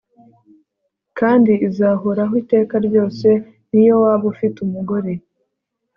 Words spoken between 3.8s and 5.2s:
waba ufite umugore